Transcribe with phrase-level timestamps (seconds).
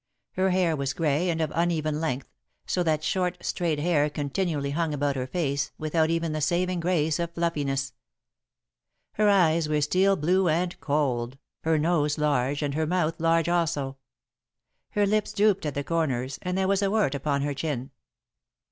[0.31, 2.27] Her hair was grey and of uneven length,
[2.65, 7.19] so that short, straight hair continually hung about her face, without even the saving grace
[7.19, 7.93] of fluffiness.
[9.11, 13.97] Her eyes were steel blue and cold, her nose large and her mouth large also.
[14.89, 17.91] Her lips drooped at the corners and there was a wart upon her chin.